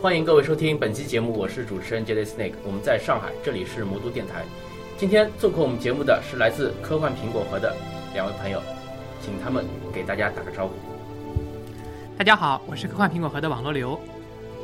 [0.00, 2.24] 欢迎各位收听本期节目，我是主持人 J.
[2.24, 4.44] Snake，我们在上海，这里是魔都电台。
[4.96, 7.74] 今天做客我们节目的是来自科幻苹果核的
[8.14, 8.62] 两位朋友，
[9.20, 10.74] 请他们给大家打个招呼。
[12.16, 13.98] 大家好，我是科幻苹果核的网络流。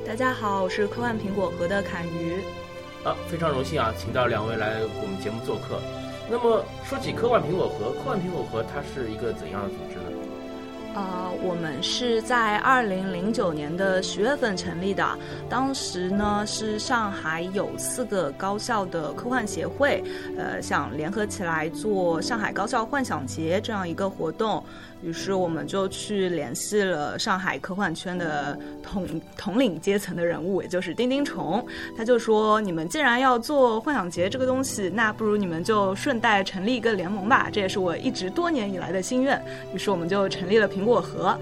[0.07, 2.37] 大家好，我是科幻苹果核的侃鱼。
[3.03, 5.81] 啊，非常荣幸啊，请到两位来我们节目做客。
[6.31, 10.14] 那么说起科幻苹果核，科幻苹果核它是一个怎样的组织呢？
[10.95, 15.05] 呃，我们是在二零零九年的十月份成立的。
[15.49, 20.03] 当时呢，是上海有四个高校的科幻协会，
[20.39, 24.65] 呃，想联合起来做上海高校幻想节这样一个活动。
[25.03, 31.63] 于是我们就去联系了上海科幻圈的统统领阶层的人物，也就是丁丁虫。
[31.95, 39.39] 他就说：“你们既然要做幻想节这个东西，那不如你们就顺带成立一个联盟吧。”这也是我一直多年以来的心愿。
[39.75, 41.39] 于是我们就成立了平过河。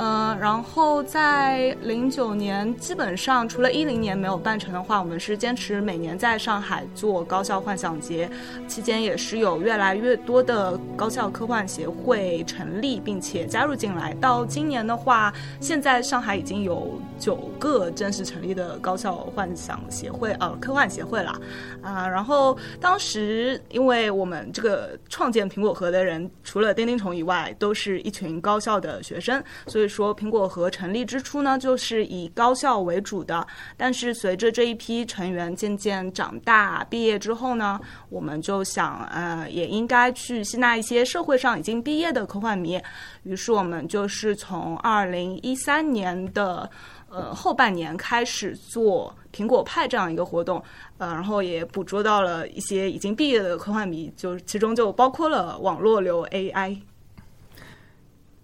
[0.00, 8.30] 嗯，然后在零九年，基本上除了一零年没有办成的话，我们是坚持每年在上海做高校幻想节，
[8.68, 14.14] 期间也是有越来越多的高校科幻协会成立并且加入进来。
[14.20, 21.40] 到今年的话，现在上海已经有九个正式成立的高校幻想协会，呃，科幻协会了。
[21.82, 29.87] 啊，然后当时因为我们这个创建苹果核的人，除了丁丁虫以外，都是一群高校的学生，所以。
[29.88, 33.46] 说苹果核成立之初呢，就是以高校为主的。
[33.76, 42.80] 但是随着这一批成员渐渐长大、毕业之后呢，我们就想，呃，也应该去吸纳一些社会上已经毕业的科幻迷。
[43.22, 46.68] 于是我们就是从二零一三年的
[47.08, 50.62] 呃后半年开始做苹果派这样一个活动，
[50.98, 56.78] 呃，然后也捕捉到了一些已经毕业的科幻迷，就其中就包括了网络流 AI。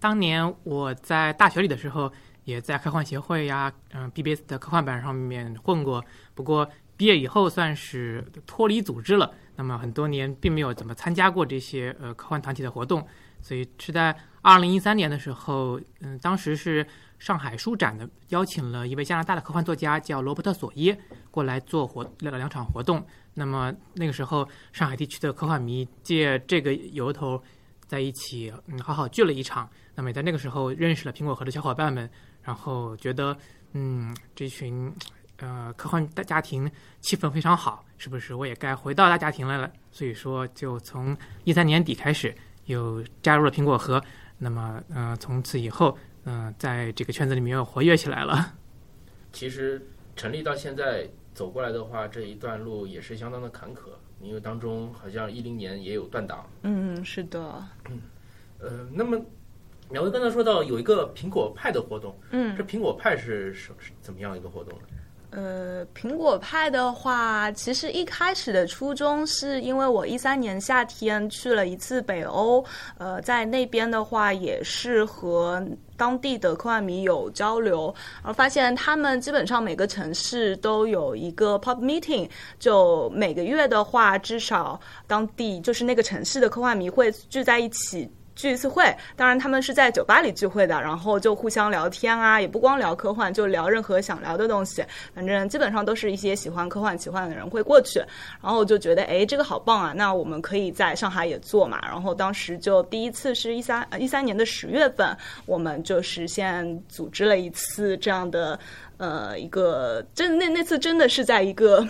[0.05, 6.05] 当年我在大学里的时候，也在科幻协会呀，嗯，BBS 的科幻版上面混过。
[6.35, 13.03] 不过毕业以后算是脱离组织了，那么很多年并没有怎么参加过这些呃科幻团体的活动。
[13.41, 16.85] 所以是在二零一三年的时候，嗯，当时是
[17.17, 20.95] 上海书展的邀请了一位加拿大的科幻作家叫罗伯特索耶
[21.31, 23.03] 过来做活了两场活动。
[23.33, 27.41] 那么那个时候，上海地区的科幻迷借这个由头
[27.87, 29.67] 在一起，嗯，好好聚了一场。
[29.95, 32.07] 那么也在那个时候认识了苹果核的小伙伴们，
[32.43, 33.35] 然后觉得，
[33.71, 34.93] 嗯，这群
[35.37, 36.69] 呃科幻大家庭
[36.99, 39.71] 气氛非常好，是不是我也该回到大家庭来了？
[39.91, 42.35] 所以说，就从一三年底开始
[42.65, 44.03] 又加入了苹果核。
[44.37, 48.53] 那么，呃，从此以后，嗯，在这个圈子里面又活跃起来了。
[49.31, 49.81] 其实
[50.17, 56.45] 成立到现在走过来的话，这一段路也是相当的坎坷，因为当中好像一零年也有断档。
[56.63, 57.65] 嗯，是的。
[57.89, 58.01] 嗯，
[58.59, 59.17] 呃，那么。
[59.89, 64.85] 两位刚才说到有一个苹果派的活动，嗯，这苹果派是什怎么样一个活动呢？
[65.31, 72.63] 呃，苹果派的话，其实一开始的初衷是因为我一三年夏天去了一次北欧，
[72.97, 75.61] 呃，在那边的话也是和
[75.97, 88.09] 当地的科幻迷有交流，而发现他们基本上每个城市都有一个 pop meeting，就每个月的话，至少当地就是那个城市的科幻迷会聚在一起。
[88.35, 88.83] 聚一次会，
[89.15, 94.83] 当然他们是在酒吧里聚会的，然后就互相聊天啊，也不光聊科幻，就聊任何想聊的东西。
[95.13, 97.99] 反正基本上都是一些喜欢科幻、奇幻的人会过去。
[98.41, 99.93] 然后我就觉得，哎，这个好棒啊！
[99.95, 101.79] 那我们可以在上海也做嘛。
[101.83, 105.15] 然后当时就第一次是一三一三年的十月份，
[105.45, 108.59] 我们就是先组织了一次这样的，
[108.97, 111.87] 呃，一个真那那次真的是在一个。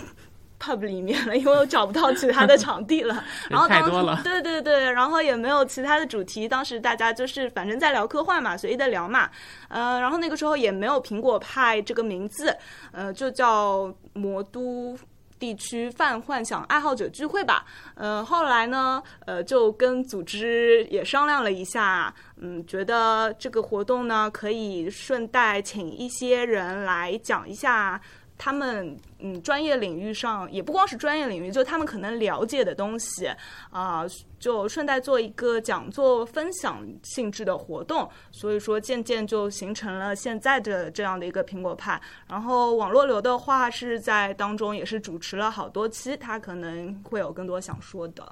[0.58, 3.22] Pub 里面了，因为我找不到其他的 场地了。
[3.48, 6.48] 然后当时对对对，然后也没有其他的主题。
[6.48, 9.30] 当时大家就是反正在聊科幻嘛，随意的聊嘛。
[9.68, 12.56] 呃，然后那个时候也没有苹果派这个名字，
[12.92, 14.96] 呃，就叫魔都
[15.38, 17.66] 地区泛幻想爱好者聚会吧。
[17.94, 28.00] 呃，后来呢，呃，就跟组织也商量了一下，嗯，觉得这个活动呢可以顺带请一些人来讲一下。
[28.38, 33.28] 他们嗯，专业领域上也不光是专业领域，就他们可能了解的东西
[33.70, 34.04] 啊，
[34.38, 38.08] 就顺带做一个讲座分享性质的活动。
[38.30, 42.00] 所以说，渐渐就形成了现在的这样的一个苹果派。
[42.28, 48.30] 然后网络流的话是在当中也是主持了好多期，他可能会有更多想说的。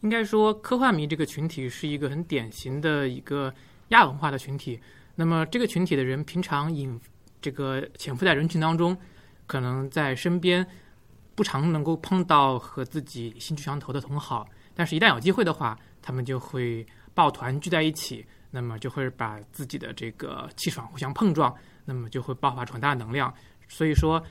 [0.00, 3.54] 应该说，科幻迷这个群体是一个很典型的一个
[3.88, 4.80] 亚文化的群体。
[5.14, 7.00] 那么，这个群体的人平常引。
[7.42, 8.96] 这个潜伏在人群当中，
[9.46, 10.66] 可能在身边
[11.34, 18.24] 不常能够碰到和自己兴趣相投的同好，但是一旦有机会的话，他们就会抱团聚在一起。
[18.54, 21.54] 那么就会把自己的这个气场互相碰撞，
[21.86, 23.32] 那么就会爆发出很大的能量。
[23.66, 24.22] 所以说，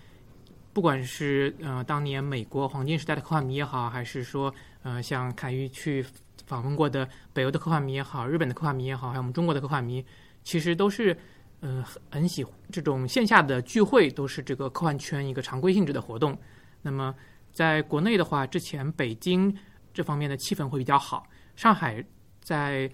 [0.73, 4.53] 不管是呃当年美国黄金时代的科幻迷也好，还是说
[4.83, 6.05] 呃像凯宇去
[6.45, 10.05] 访问过的北欧的科幻迷也好，日本的科幻迷也好，还有我们中国的科幻迷，
[10.43, 11.17] 其实都是
[11.61, 16.37] 呃很很喜这种线下的聚会，都是这个科幻圈一个常规性质的活动。
[16.81, 17.15] 那么
[17.53, 19.55] 在国内的话，之前北京
[19.93, 21.25] 这方面的气氛会比较好，
[21.55, 22.03] 上海
[22.41, 22.91] 在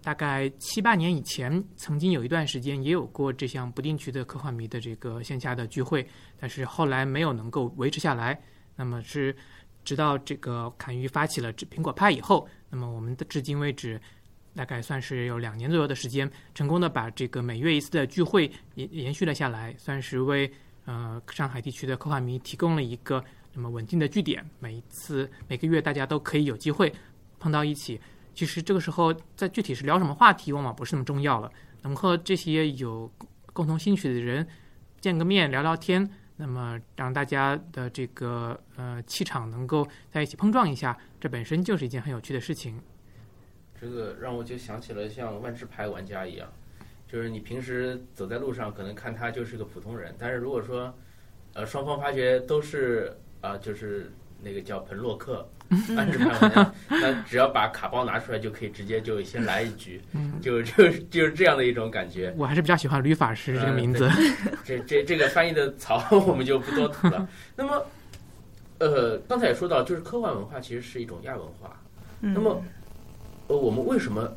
[0.00, 6.06] 大概七八年以前，曾经有一段时间也有过这项不定期的科幻迷的这个线下的聚会，
[6.38, 8.40] 但是后来没有能够维持下来。
[8.76, 9.34] 那么是
[9.84, 14.00] 直到这个侃鱼发起了这苹果派以后，那么我们的至今为止，
[14.58, 20.50] 大概算是有两年左右的时间，成功的把这个每月一次的聚会延延续了下来，算是为
[20.84, 24.44] 呃上海地区的科幻迷提供了一个那么稳定的据点。
[24.58, 26.92] 每一次每个月大家都可以有机会
[27.38, 28.00] 碰到一起。
[28.34, 31.48] 其实这个时候，在具体是聊什么话题，往往不是那么重要了。
[31.82, 33.08] 能和这些有
[33.52, 34.44] 共同兴趣的人
[35.00, 36.04] 见个面、聊聊天，
[36.34, 42.76] 那么让大家的这个呃气场能够在一起碰撞一下，这本身就是一件很有趣的事情。
[43.80, 46.48] 这个让我就想起了像万智牌玩家一样，
[47.10, 50.92] 就是你平时走在路上，可能看他就是个普通人，但是如果说
[51.54, 54.10] 呃双方发觉都是啊、就是
[54.42, 55.48] 那个叫彭洛克。
[55.94, 60.00] 万智牌玩家， 那只要把卡包拿出来，就可以直接就先来一局，
[60.40, 62.32] 就就就是这样的一种感觉。
[62.38, 64.08] 我还是比较喜欢吕法师这个名字。
[64.64, 67.28] 这这这个翻译的槽 我们就不多吐了。
[67.54, 67.86] 那么，
[68.78, 71.78] 呃，刚才也说到，就是科幻文化其实是一种亚文化。
[72.22, 72.64] 嗯那么，
[73.48, 74.32] 呃，我们为什么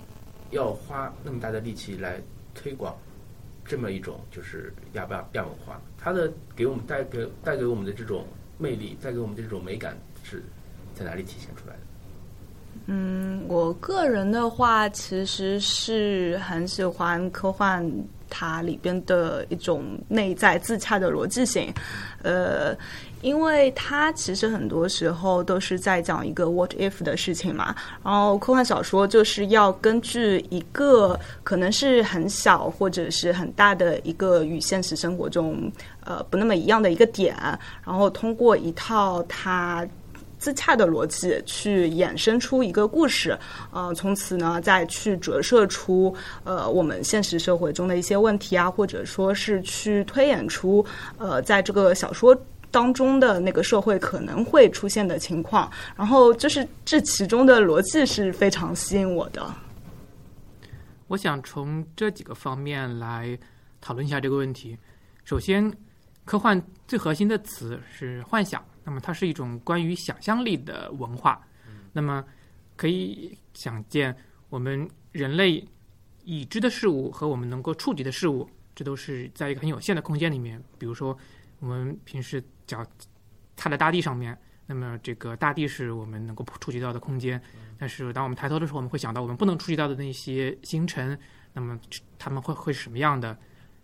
[0.50, 2.20] 要花那么大的力气来
[2.56, 2.96] 推广
[3.64, 5.80] 这么一种就是亚巴亚文化？
[5.98, 8.26] 它的给我们带给带给我们的这种
[8.58, 10.44] 魅力，带给我们的这种美感是
[10.96, 11.80] 在哪里体现出来的？
[12.86, 17.86] 嗯，我个人的话，其实是很喜欢科幻
[18.32, 21.72] 它里边的一种内在自洽的逻辑性，
[22.24, 22.76] 呃，
[23.22, 27.76] 因为它其实很多时候都是在讲一个 what if 的事情嘛。
[28.04, 35.72] 然后科幻小说就是要根据一个可能是很小或者是很大的一个与现实生活中
[36.06, 37.36] 呃不那么一样的一个点，
[37.86, 39.86] 然后通过一套它。
[40.42, 43.38] 自洽的逻辑去衍生出一个故事，
[43.70, 50.84] 呃，从此呢再去折射出呃我们现实社会中的一些问题啊，或者说是去推演出
[51.20, 52.36] 呃在这个小说
[52.72, 59.46] 当中的那个社会可能会出现的情况，然后就是这其中的逻辑是非常吸引我的。
[61.08, 63.38] 我想从这几个方面来
[63.80, 64.76] 讨论一下这个问题。
[65.24, 65.72] 首先，
[66.26, 71.42] 科幻最核心的词是幻想，那么它是一种关于想象力的文化。
[71.94, 72.24] 那么
[72.76, 74.16] 可以想见，
[74.50, 75.68] 我们人类
[76.24, 80.62] 已知的事物和我们能够触及的事物，这都是在一个很有限的空间里面。
[80.78, 81.18] 比如说，
[81.60, 82.86] 我们平时脚
[83.56, 87.42] 踏在大地上面，那么这个大地是我们能够触及到的空间。
[87.78, 91.20] 但是当我们抬头的时候，我们会想到我们不能触及到的那些星辰，
[91.54, 91.80] 那么
[92.18, 93.38] 他们会会是什么样的？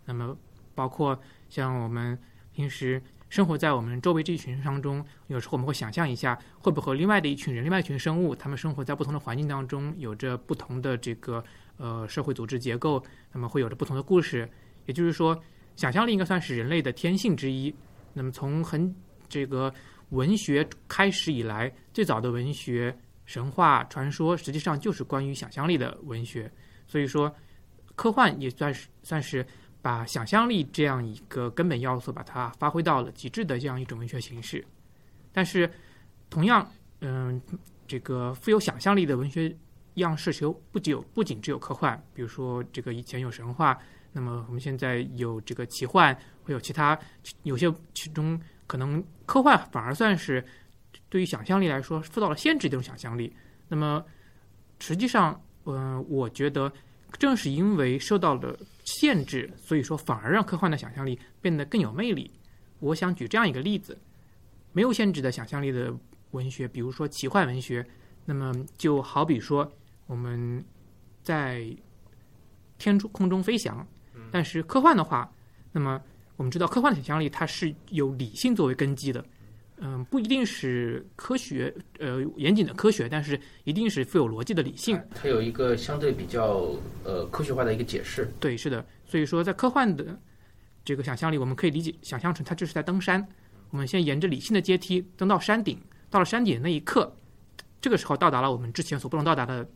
[0.06, 0.34] 那么
[0.74, 2.18] 包括像我们
[2.52, 11.44] 平时生活在我们周围这一群人当中，有时候我们会想象一下，会不会和另外的一群人、另外一群生物，他们生活在不同的环境当中，有着不同的这个
[11.76, 14.48] 呃社会组织结构，那么会有着不同的故事。
[14.86, 15.38] 也就是说，
[15.76, 17.74] 想象力应该算是人类的天性之一。
[18.14, 18.94] 那么从很
[19.28, 19.72] 这个
[20.10, 26.50] 文学开始以来，最早的文学、神话、传说，实际上就是关于想象力的文学。
[26.86, 27.30] 所以说，
[27.94, 29.46] 科幻也算是算是
[29.80, 34.64] 把想象力这样一个根本要素，把它发挥到了极致的这样一种文学形式。
[35.32, 35.70] 但是，
[36.28, 36.68] 同样，
[37.00, 37.40] 嗯，
[37.86, 39.54] 这个富有想象力的文学
[39.94, 43.78] 样式，其实不仅有不仅只有科幻，比如说这个以前有神话，
[44.12, 46.98] 那么我们现在有这个奇幻，会有其他
[47.44, 50.44] 有些其中可能科幻反而算是
[51.08, 53.32] 对于想象力来说受到了限制的一种想象力。
[53.68, 54.04] 那么
[54.80, 56.72] 实际上，嗯、我觉得
[57.12, 62.30] 正是因为受到了限制，所以说反而让科幻的想象力变得更有魅力。
[62.80, 63.98] 我想举这样一个例子：
[64.72, 65.94] 没有限制的想象力的
[66.30, 67.86] 文学，比如说奇幻文学，
[68.24, 69.70] 那么就好比说
[70.06, 70.64] 我们
[71.22, 71.66] 在
[72.78, 73.86] 天中空中飞翔，
[74.30, 75.30] 但是科幻的话，
[75.72, 76.00] 那么
[76.36, 79.24] 我们知道科幻的想象力它是有理性作为根基的，
[79.80, 85.00] 嗯，不一定是科学呃严谨的科学，但是一定是富有逻辑的理性。
[85.14, 88.28] 它有一个相对比较呃科学化的一个解释。
[88.40, 88.84] 对，是的。
[89.06, 90.18] 所以说，在科幻的
[90.84, 93.26] 这个想象力，我们可以理解想象成它就是在登山。
[93.70, 95.78] 我们先沿着理性的阶梯登到山顶，
[96.10, 97.14] 到了山顶的那一刻，
[97.80, 99.68] 这个时候到达了我们之前所不能到达的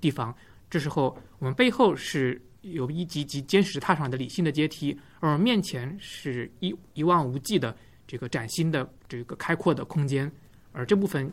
[0.00, 0.34] 地方，
[0.70, 7.74] 这时候我们背后是有一级级坚实踏上的理性的阶梯，而面前是一一望无际的
[8.08, 10.30] 这个崭新的这个开阔的空间，
[10.72, 11.32] 而这部分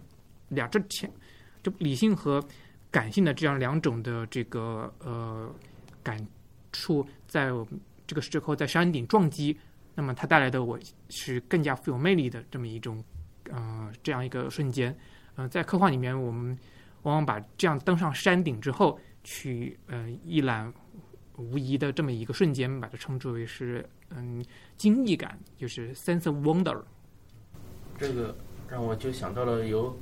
[0.49, 1.11] 两这前
[1.63, 2.43] 就理性和
[2.91, 5.49] 感性的这样两种的这个呃
[6.03, 6.15] 感
[6.71, 7.49] 触，在
[8.05, 9.57] 这个时候在山顶撞击，
[9.95, 10.77] 那么它带来的我
[11.09, 13.03] 是更加富有魅力的这么一种
[13.49, 14.95] 呃这样一个瞬间。
[15.35, 16.57] 呃，在科幻里面，我们
[17.03, 20.71] 往往把这样登上山顶之后，去呃一览
[21.37, 24.43] 无疑的这么一个瞬间，把它称之为是嗯
[24.77, 26.81] 惊异感，就是 sense of wonder。
[27.97, 28.35] 这个
[28.69, 29.95] 让我就想到了有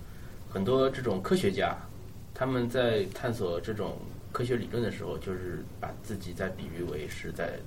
[0.49, 1.77] 很多这种科学家，
[2.33, 3.97] 他们在探索这种
[4.31, 7.59] 科学理论的时候，就是把自己在比喻为是在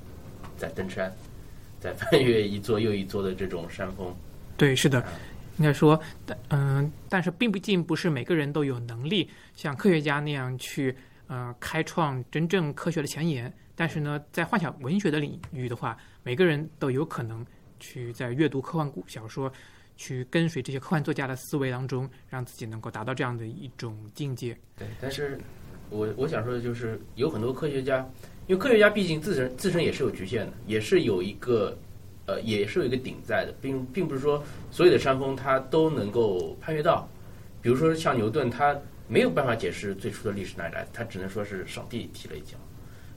[0.57, 1.13] 在登山，
[1.81, 4.15] 在翻越一座又一座的这种山峰。
[4.57, 5.05] 对，是的，
[5.59, 10.97] 应该说，但嗯、但是并不尽不是每个人都有能力像科学家那样去
[11.27, 13.53] 呃开创真正科学的前沿。
[13.75, 17.45] 但是呢，在幻想文学的领域的话，每个人都有可能
[17.79, 19.53] 去在阅读科幻故小说，
[19.97, 24.57] 去跟随这些科幻作家的思维当中，让自己能够达到这样的一种境界。
[24.79, 25.39] 对，但是
[25.91, 27.99] 我我想说的就是，有很多科学家，
[28.47, 31.77] 因为科学家毕竟自身自身也是有局限的，也是有一个
[32.25, 37.07] 呃，也是有一个顶在的，并并不是说所有的山峰他都能够攀越到。
[37.61, 38.75] 比如说像牛顿，他
[39.09, 42.57] 没有办法解释最初的历史哪里来，他只能说是上帝踢了一脚。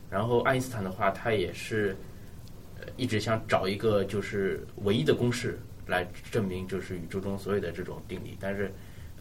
[0.09, 1.95] 然后爱因斯坦的话，他也是
[2.95, 8.71] 一直想找一个就是唯一的公式来证明就是宇宙中所有的这种定理，但是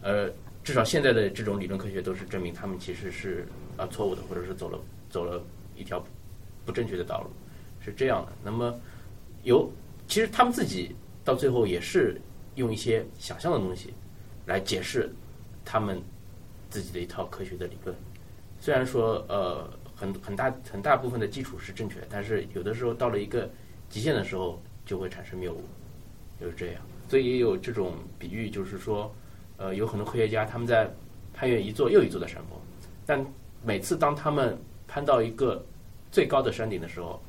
[0.01, 0.29] 呃
[0.63, 3.47] 至少现在的这种理论科学都是证明他们其实是
[3.77, 5.43] 啊错误的，或者是走了走了
[5.75, 6.03] 一条
[6.65, 7.29] 不正确的道路，
[7.83, 8.31] 是这样的。
[8.43, 8.79] 那么
[9.43, 9.71] 有
[10.07, 12.19] 其实他们自己到最后也是
[12.55, 13.93] 用一些想象的东西
[14.45, 15.11] 来解释
[15.63, 16.01] 他们
[16.69, 17.95] 自己的一套科学的理论。
[18.59, 23.49] 虽然说呃很很大很大部分的基础是正确的，但是有的时候到了一个
[23.89, 25.63] 极限的时候就会产生谬误，
[26.39, 26.81] 就是这样。
[27.07, 29.13] 所以也有这种比喻，就是说
[29.57, 30.89] 呃有很多科学家他们在
[31.33, 32.59] 攀越一座又一座的山峰，
[33.05, 33.25] 但
[33.63, 34.57] 每次当他们
[34.87, 35.65] 攀到一个
[36.11, 37.21] 最高的山顶的时候，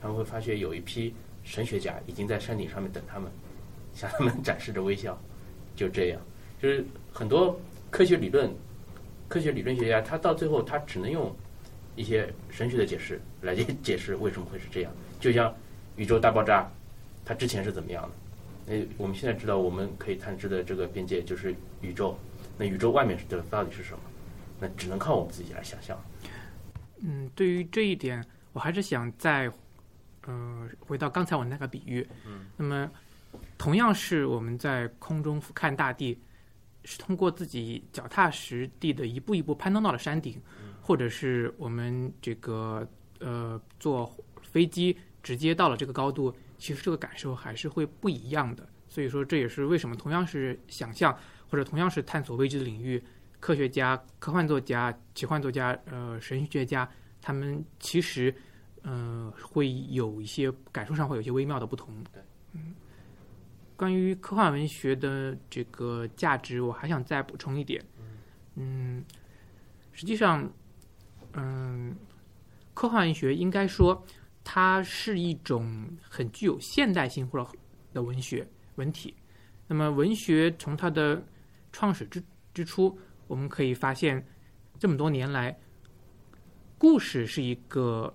[0.00, 1.14] 他们会发现有一批
[1.44, 3.30] 神学家已经在山顶上面等他们，
[3.94, 5.18] 向他们展示着微笑。
[5.76, 6.20] 就这样，
[6.60, 7.58] 就是很多
[7.90, 8.52] 科学理论，
[9.28, 11.34] 科学理论学家他到最后他只能用
[11.94, 14.92] 一些神学的解释来解解释为什么会是这样。
[15.20, 15.54] 就像
[15.96, 16.70] 宇宙大爆炸，
[17.24, 18.10] 它之前是怎么样的？
[18.66, 22.18] 那我们现在知道，我们可以探知的这个边界就是宇宙。
[22.56, 24.00] 那宇宙外面的到底是什么？
[24.60, 25.96] 那只能靠我们自己来想象。
[27.00, 29.50] 嗯，对于这一点，我还是想再
[30.26, 32.06] 呃回到刚才我那个比喻。
[32.26, 32.90] 嗯，那么
[33.56, 36.18] 同样是我们在空中俯瞰大地，
[36.90, 40.40] 是通过自己脚踏实地的一步一步攀登到了山顶，
[40.80, 48.66] 或者是我们这个呃坐飞机直接到了这个高度，其实这个感受还是会不一样的。
[48.88, 51.14] 所以说，这也是为什么同样是想象
[51.50, 53.02] 或者同样是探索未知的领域，
[53.38, 56.90] 科学家、科幻作家、奇幻作家、呃神学家，
[57.20, 58.34] 他们其实
[58.80, 61.94] 呃会有一些感受上会有一些微妙的不同。
[62.14, 62.22] 对，
[62.54, 62.74] 嗯，
[63.78, 67.80] 关于科幻文学的这个价值，我还想再补充一点。
[68.56, 69.04] 嗯，
[69.92, 70.52] 实际上，
[71.34, 71.94] 嗯，
[72.74, 74.04] 科幻文学应该说
[74.42, 77.48] 它是一种很具有现代性或者
[77.92, 78.44] 的文学
[78.74, 79.14] 文体。
[79.68, 81.24] 那么，文学从它的
[81.70, 82.20] 创始之
[82.52, 84.26] 之初，我们可以发现，
[84.76, 85.56] 这么多年来，
[86.78, 88.12] 故事是一个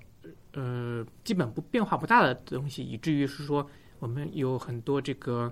[0.52, 3.66] 呃基本不变化不大的东西，以至于是说，
[4.04, 5.50] 我们有很多这个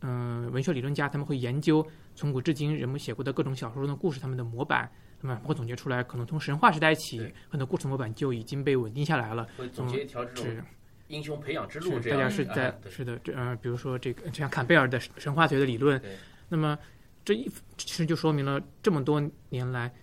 [0.00, 4.90] 嗯、呃文学理论家，他们会研究从古至今人们写过的各种小说中的故事，他们的模板，
[5.20, 9.46] 那么会总结出来，可能从神话时代起，很多故事模板就已经被稳定下来了。
[9.56, 10.64] 会总结一条这种是
[11.06, 16.02] 英雄培养之路，大这样家是在、啊是的，这呃，比如说这个就像坎贝尔的神话学的理论，
[16.48, 16.76] 那么
[17.24, 19.94] 这一其实就说明了这么多年来，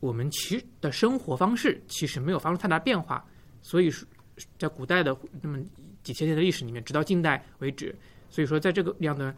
[0.00, 3.22] 我们其实的生活方式其实没有发生太大变化，
[3.60, 4.08] 所以说
[4.58, 5.58] 在古代的那么
[6.02, 7.94] 几千年的历史里面，直到近代为止，
[8.28, 9.34] 所以说在这个样的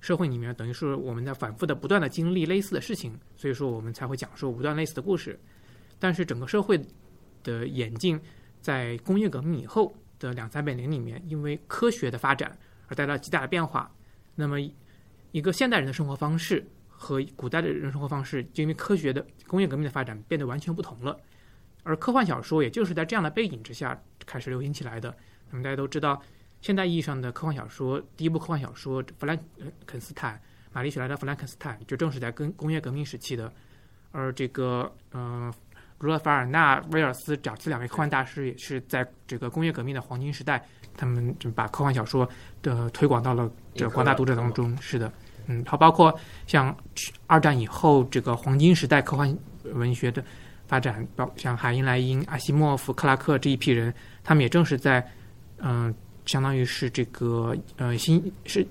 [0.00, 5.38] 社会里面，等于是我们在反复的不断的经历类似的事情，所以说我们才会讲述不断类似的故事。
[5.98, 6.80] 但是整个社会
[7.42, 8.18] 的演进，
[8.60, 13.94] 在工业革命以后的两三百年里面，因为科学的发展而带来极大的变化。
[14.34, 14.58] 那么，
[15.32, 21.18] 一个现代人的生活方式和古代的人生活方式，就因为科学的工业革命的发展变得完全不同了。
[21.82, 25.14] 而科幻小说也就是在这样的背景之下开始流行起来的。
[25.50, 26.20] 那么大家都知道，
[26.60, 29.38] 现代意义上的科幻小说，第一部科幻小说《弗兰
[29.86, 30.34] 肯斯坦》，
[30.72, 33.52] 玛丽雪莱的《弗兰肯斯坦》就正是在跟工业革命时期的。
[34.12, 35.52] 而这个呃，
[35.98, 40.64] 儒勒·凡尔纳、威尔斯这这两位科幻大师也是在这个工业革命的黄金时代，
[40.96, 42.28] 他们就把科幻小说
[42.62, 44.76] 的推广到了这广大读者当中。
[44.80, 45.12] 是的，
[45.46, 46.12] 嗯，好，包括
[46.46, 46.76] 像
[47.26, 49.36] 二战以后这个黄金时代科幻
[49.74, 50.24] 文学的
[50.70, 55.04] 发展，包像海因莱因、阿西莫夫、克拉克这一批人，他们也正是在
[55.58, 55.92] 嗯、
[56.24, 58.64] 相当于是这个呃新是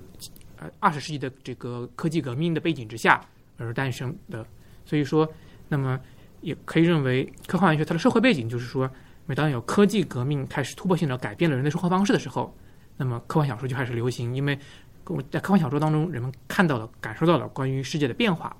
[0.56, 3.20] 呃二十世纪的这个科技革命的背景之下
[3.58, 4.46] 而诞生的。
[4.86, 5.30] 所以说，
[5.68, 6.00] 那么
[6.40, 8.90] 也可以认为，科幻文学它的社会背景就是说，
[9.26, 12.56] 每当有科技革命开始突破性的改变了人的生活方式的时候，
[12.96, 14.58] 那么科幻小说就开始流行，因为
[15.04, 18.56] 我在科幻小说当中，人们看到了、感受到了关于世界的变化。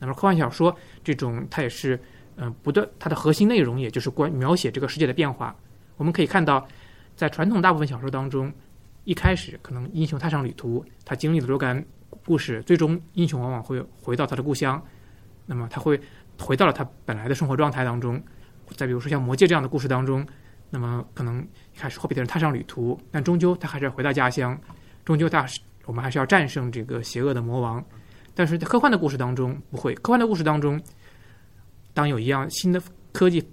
[0.00, 2.00] 那么科幻小说这种，它也是
[2.40, 5.54] 嗯、不断，它的核心内容也就是关描写这个世界的变化。
[5.96, 6.66] 我们可以看到，
[7.16, 8.52] 在传统大部分小说当中，
[9.02, 11.84] 一开始可能英雄踏上旅途，他经历了若干
[12.24, 14.80] 故事，最终英雄往往会回到他的故乡，
[15.46, 16.00] 那么他会
[16.38, 18.22] 回到了他本来的生活状态当中。
[18.76, 20.24] 再比如说像《魔戒》这样的故事当中，
[20.70, 21.40] 那么可能
[21.74, 24.56] 一开始霍比特人踏上旅途，但终究他还是要回到家乡，
[25.04, 25.44] 终究他
[25.86, 27.84] 我们还是要战胜这个邪恶的魔王。
[28.34, 30.80] 但是在科幻的故事当中不会，科幻的故事当中，
[31.98, 33.44] 当有一样新的科技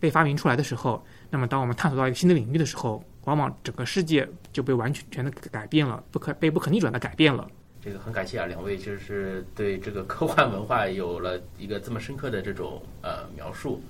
[0.00, 1.00] 被发明出来的时候，
[1.30, 7.48] 那么当我们探索到一个新的领域的时候，往往整个世界就被完全全的改变了，不可被不可逆转的改变了。
[7.80, 13.80] 这个很感谢啊，两位就是对这个科幻文化有了一个这么深刻的这种呃描述，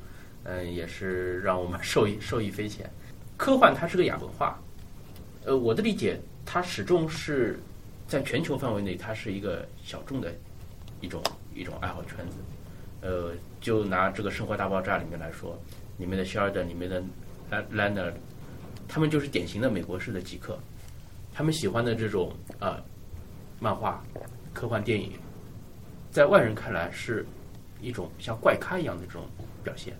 [0.42, 2.90] 嗯、也是让我们受益受益匪浅。
[3.38, 4.60] 科幻它是个亚文化，
[5.46, 7.58] 呃，我的理解，它始终是
[8.06, 10.34] 在全球范围内，它是一个小众的
[11.00, 11.22] 一种
[11.54, 12.36] 一种爱好圈子。
[13.06, 15.56] 呃，就拿这个《生活大爆炸》里面来说，
[15.96, 17.00] 里面的希尔顿，里面的
[17.48, 18.12] 兰兰纳，
[18.88, 20.58] 他们就是典型的美国式的极客，
[21.32, 22.82] 他们喜欢的这种呃
[23.60, 24.04] 漫画、
[24.52, 25.12] 科幻电影，
[26.10, 27.24] 在外人看来是
[27.80, 29.22] 一种像怪咖一样的这种
[29.62, 29.96] 表现，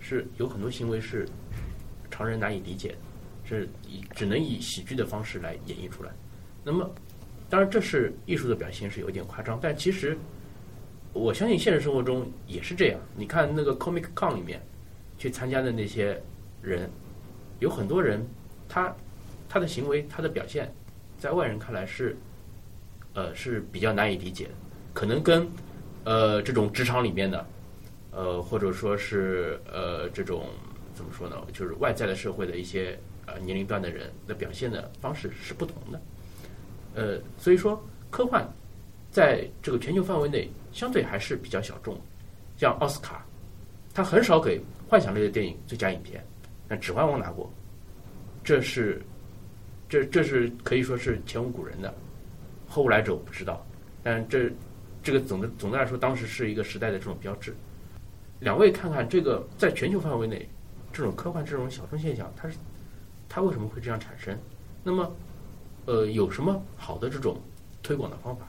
[0.00, 1.28] 是有很多行为是
[2.10, 2.96] 常人难以理解的，
[3.44, 6.10] 是以只能以喜剧的方式来演绎出来。
[6.64, 6.90] 那么，
[7.50, 10.16] 当然这是艺术的表现是有点夸张，但其实
[11.18, 13.00] 我相信现实生活中也是这样。
[13.16, 14.62] 你看那个 Comic Con 里面
[15.18, 16.22] 去参加的那些
[16.62, 16.88] 人，
[17.58, 18.24] 有很多人
[18.68, 18.94] 他
[19.48, 20.72] 他的行为、他的表现，
[21.18, 22.16] 在外人看来是
[23.14, 24.50] 呃是比较难以理解的，
[24.94, 25.48] 可能跟
[26.04, 27.46] 呃这种职场里面的
[28.12, 30.46] 呃或者说是呃这种
[30.94, 36.00] 怎么说呢，就是外在的社会的一些呃年龄段的人的表现的方式是不同的。
[36.94, 38.48] 呃，所以说科幻
[39.18, 42.00] 在这个全球范围内相对还是比较小众，
[42.56, 43.26] 像奥斯卡，
[43.92, 46.24] 他很少给幻想类的电影最佳影片，
[46.68, 47.52] 但《指环王》拿过，
[48.44, 49.02] 这是
[49.88, 51.92] 这这是可以说是前无古人的，
[52.68, 53.66] 后无来者我不知道，
[54.04, 54.48] 但这
[55.02, 57.52] 这个总的总的来说，当时是一个时代的这种标志。
[58.38, 60.48] 两位看看这个在全球范围内，
[60.92, 62.56] 这种科幻这种小众现象，它是
[63.28, 64.38] 它为什么会这样产生？
[64.84, 65.12] 那么，
[65.86, 67.36] 呃，有什么好的这种
[67.82, 68.46] 推广的方法？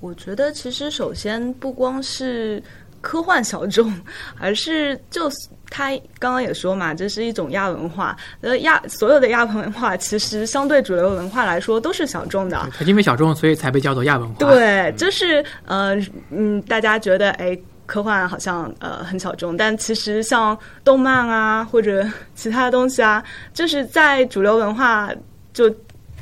[0.00, 2.62] 我觉得其实首先不光是
[3.00, 3.92] 科幻小众，
[4.38, 5.30] 而是就
[5.70, 8.16] 他刚刚也说嘛，这是一种亚文化。
[8.40, 12.68] 呃，亚所有的亚文化其实相对主流文化来说都是小众的。
[12.76, 14.34] 它因为小众，所以才被叫做亚文化。
[14.38, 15.96] 对，就是呃
[16.30, 17.58] 嗯，大家觉得哎。
[17.88, 25.10] 科幻好像呃很小众，但其实像动漫啊或者其他东西啊，就是在主流文化
[25.54, 25.74] 就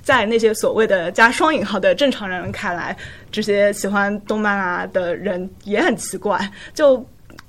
[0.07, 2.97] 在那些所谓的加双引号的正常人看来，
[3.33, 6.49] 这些喜欢动漫啊的人也很奇怪。
[6.73, 7.05] 就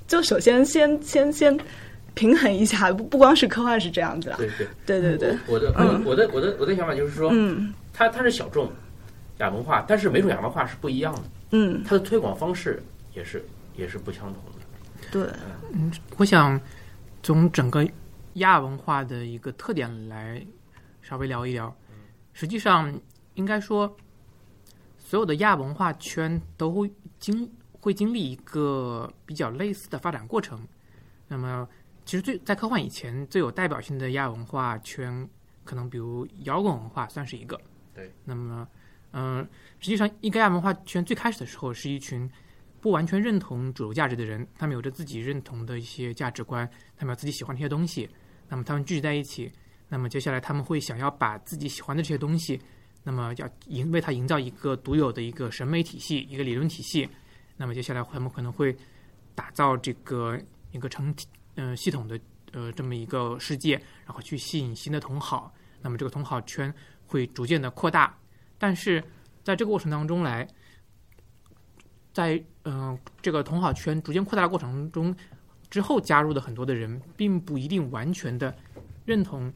[0.08, 1.56] 就首先先先先
[2.14, 4.38] 平衡一下，不不光是科幻是这样子啊。
[4.38, 4.48] 对
[4.84, 8.68] 对对对对，我的嗯我的我的我的想法就是说，嗯它它是小众
[9.38, 12.82] 亚文化，但是每种亚文化是不一样的，嗯，它的推广方式
[13.14, 13.40] 也是
[13.76, 15.12] 也是不相同的。
[15.12, 15.22] 对，
[15.72, 16.60] 嗯我想
[17.22, 17.86] 从整个
[18.34, 20.44] 亚文化的一个特点来
[21.02, 21.72] 稍微聊一聊。
[22.38, 22.96] 实际上，
[23.34, 23.96] 应该说，
[24.96, 30.56] 所有的亚文化圈都会经会经历一个比较类似的发展过程。
[31.26, 31.68] 那么，
[32.04, 35.28] 其实最在科幻以前最有代表性的亚文化圈，
[35.64, 37.60] 可能比如摇滚文化算是一个。
[37.92, 38.14] 对。
[38.24, 38.68] 那么，
[39.14, 39.44] 嗯、
[39.80, 42.30] 实际上一个亚文化圈最开始的时候是一群
[42.80, 48.08] 不完全认同主流价值的人，他们有着自己认同的一些价值观，他们有自己喜欢的一些东西，
[48.48, 49.52] 那么他们聚集在一起，
[49.88, 52.60] 那么接下来他们会想要把自己喜欢的这些东西，
[53.02, 57.08] 那么要营为他营造一个独有的一个审美体系、一个理论体系，
[57.56, 58.76] 那么接下来他们可能会
[59.34, 60.38] 打造这个
[60.72, 62.20] 一个成体呃系统的
[62.52, 63.74] 呃这么一个世界，
[64.04, 66.72] 然后去吸引新的同好，那么这个同好圈
[67.06, 68.16] 会逐渐的扩大，
[68.58, 69.02] 但是
[69.42, 70.46] 在这个过程当中来。
[72.10, 75.14] 在嗯、这个同好圈逐渐扩大的过程中，
[75.70, 78.52] 之后加入的很多的人，并不一定完全的
[79.04, 79.52] 认同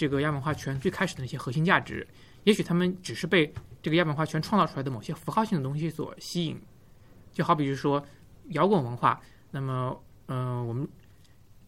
[0.00, 2.08] 这个亚文化圈最开始的那些核心价值，
[2.44, 6.58] 也许他们只是被这个亚文化圈创造出来的某些符号性的东西所吸引，
[7.34, 8.02] 就好比是说
[8.52, 10.88] 摇滚文化，那么呃，我们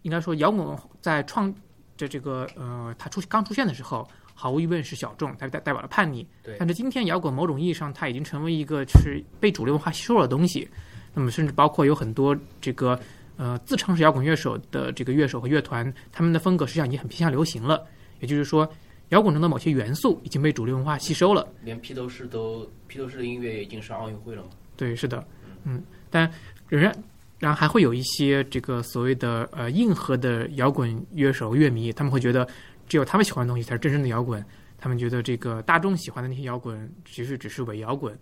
[0.00, 1.54] 应该说摇滚文化在创
[1.94, 6.26] 这这个呃，它出刚出现的时候，毫无疑问是小众，它代代表了叛逆。
[6.42, 10.66] 对但是今天摇滚某种意义上，它已经成为一个是被主流文化吸收了的东西。
[11.12, 12.98] 那么甚至包括有很多这个
[13.36, 17.86] 呃自称是摇滚乐手的这个乐手和乐团，他们的风格实际上已经很偏向流行了。
[18.22, 18.66] 也就是说，
[19.08, 21.46] 摇滚中的某些元素已经被主流文化吸收了。
[21.62, 24.48] 连披头士都披头士的音乐已经是奥运会了嘛？
[24.76, 25.22] 对，是的，
[25.64, 26.32] 嗯，但
[26.68, 26.96] 仍然，
[27.40, 32.48] 然后还会有一些这个所谓的呃硬核的摇滚乐手乐迷，他们会觉得
[32.86, 34.42] 只有他们喜欢的东西才是真正的摇滚，
[34.78, 38.16] 他们觉得这个大众喜欢的那些摇滚其实只是伪摇滚。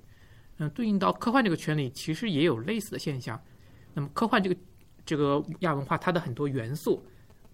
[0.58, 3.40] 嗯、对应到科幻这个圈里，其实也有类似的现象。
[3.94, 4.56] 那么科幻这个
[5.06, 7.02] 这个亚文化，它的很多元素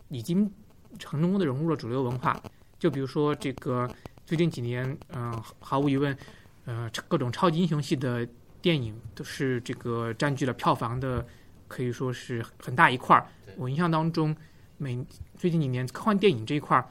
[0.08, 0.50] 已经
[0.98, 2.40] 成功的融入了主流文化，
[2.78, 3.88] 就比如说这个
[4.24, 6.16] 最近几年，嗯、毫无疑问，
[6.64, 8.26] 呃，各种超级英雄系的
[8.60, 11.24] 电影都是这个占据了票房的，
[11.68, 13.26] 可以说是很大一块儿。
[13.56, 14.34] 我印象当中，
[14.76, 15.04] 每
[15.36, 16.88] 最近几年科幻电影这一块儿，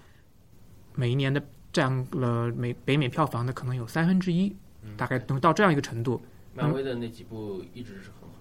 [0.94, 6.22] 每一年的占了美北美票房的可能有三分之一，嗯，大概能到这样一个程度。
[6.54, 8.36] 漫威的那几部一直是很好，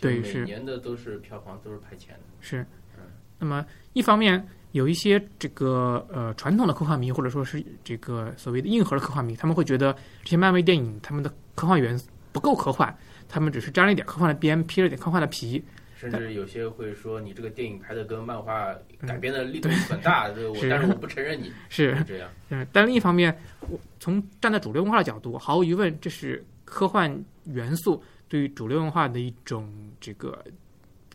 [0.00, 2.20] 对是每年的都是票房都是排前的。
[2.40, 3.02] 是嗯，
[3.38, 12.94] 那么一方面有一些这个呃传统的科幻迷，或者说是这个所谓的硬核的科幻迷，他们会觉得这些漫威电影他们的科幻元素不够科幻，
[13.28, 15.62] 他们只是沾了一点科幻的边，披了一点科幻的皮。
[15.96, 18.74] 甚至有些会说你这个电影拍的跟漫画
[19.06, 22.30] 改编的力度很大，这个我是但是我不承认你 是是这样。
[22.48, 30.42] 嗯，但另一方面，我从站在主流文化的角度，毫无疑问，这是科幻元素对于主流文化的一种这个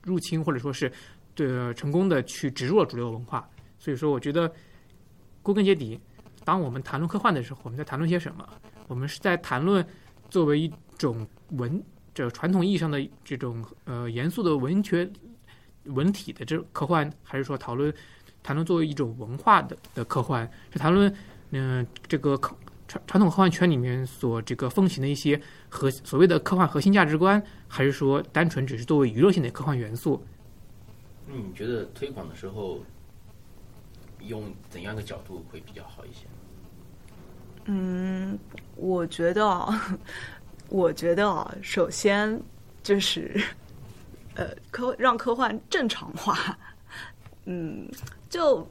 [0.03, 0.91] 入侵，或者说是
[1.35, 3.47] 对、成功的去植入了主流文化。
[3.77, 4.51] 所以说，我觉得
[5.43, 5.99] 归根结底，
[6.43, 8.47] 当我们谈论科幻的时候，我们在谈论些什么？
[8.87, 9.85] 我们是在谈论
[10.29, 15.07] 作为一种文这传统意义上的这种呃严肃的文学
[15.85, 17.93] 文体的这种科幻，还是说讨论
[18.41, 20.49] 谈论作为一种文化的的科幻？
[20.71, 21.13] 是谈论
[21.51, 22.55] 嗯、这个科
[22.87, 30.23] 传传统科幻圈里面所这个奉行的一些核所谓的科幻核心价值观，还是说单纯只是作为娱乐性的科幻元素？
[31.27, 32.83] 那，你觉得推广的时候
[34.21, 36.25] 用怎样的角度会比较好一些？
[37.65, 38.37] 嗯，
[38.75, 39.67] 我觉得，
[40.69, 42.39] 我觉得啊，首先
[42.83, 43.41] 就是
[44.35, 46.57] 呃，科让科幻正常化。
[47.45, 47.89] 嗯，
[48.29, 48.67] 就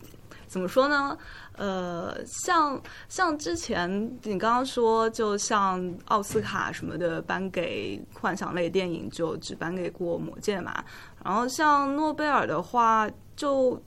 [0.47, 1.17] 怎么说呢？
[1.57, 3.89] 呃，像像之前
[4.23, 10.85] 你刚刚说，就像奥斯卡什么的颁给幻想类电影，就只颁给过《魔戒》嘛。
[11.25, 13.81] 然后像诺贝尔的话，就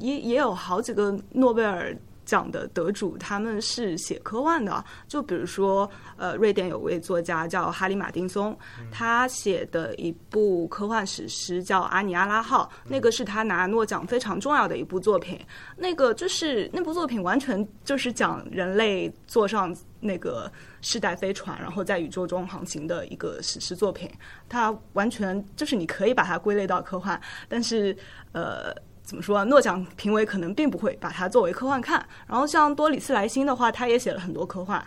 [0.00, 4.84] 也也有好几个诺贝尔奖的得主，他们是写科幻的。
[5.06, 8.56] 就比如说，呃，瑞典有位作家叫哈里马丁松，
[8.90, 15.38] 他写的一部科幻史诗叫《阿尼阿拉号》，那个是他拿诺奖非常重要的一部作品。
[15.76, 24.10] 那个就是那部作品完全就是讲人类坐上那个世代飞船，然后在宇宙中航行的一个史诗作品。
[24.48, 27.96] 它完全就是你可以把它归类到科幻，但是
[28.32, 28.74] 呃。
[29.14, 29.44] 怎么说啊？
[29.44, 32.04] 诺奖评委可能并不会把它作为科幻看。
[32.26, 34.84] 然后像多里斯莱辛的话，他也写了很多科幻。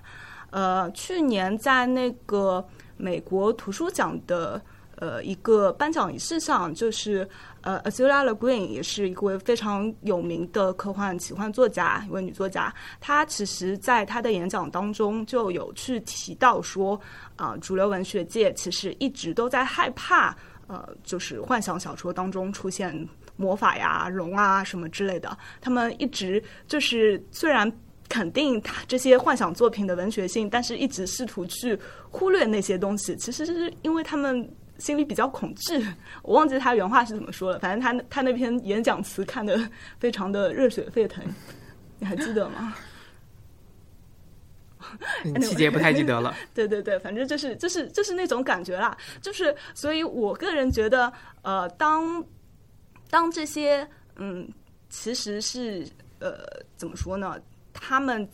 [0.49, 2.65] 呃，去年在那个
[2.97, 4.61] 美国图书奖的
[4.97, 7.25] 呃一个颁奖仪式上，就是
[7.61, 12.73] 呃 Azula Le Guin 也是一位非常有名的科幻奇幻作家，一位女作家。
[12.99, 16.99] 她其实在她的演讲当中就有去提到说，
[17.37, 20.35] 啊、主流文学界其实一直都在害怕，
[20.67, 25.37] 呃，就是幻想小说当中出现魔法呀、龙啊什么之类的。
[25.61, 27.71] 他们一直就是虽然
[28.09, 33.15] 肯定他这些幻想作品的文学性，但是一直试图去忽略那些东西。
[33.15, 35.85] 其实是因为他们心里比较恐惧。
[36.21, 39.59] 我忘记他原话是怎么说了，反正他他那篇演讲词看得
[39.99, 41.23] 非常的热血沸腾，
[41.99, 42.75] 你 还记得吗？
[45.25, 46.33] 嗯细节不太记得了。
[46.53, 52.23] 对对对，反正就是就是就是那种感觉啦，就是所以我个人觉得，呃，当
[53.09, 54.47] 当这些嗯，
[54.89, 55.87] 其实是
[56.19, 56.43] 呃，
[56.75, 57.39] 怎么说呢？
[57.73, 58.27] 他们